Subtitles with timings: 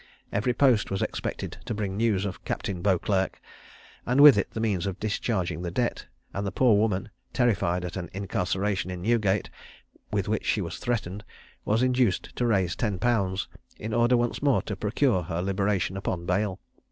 [0.33, 3.39] Every post was expected to bring news of Captain Beauclerc,
[4.03, 7.95] and with it the means of discharging the debt; and the poor woman, terrified at
[7.95, 9.51] an incarceration in Newgate,
[10.11, 11.23] with which she was threatened,
[11.65, 16.25] was induced to raise ten pounds, in order once more to procure her liberation upon
[16.25, 16.59] bail.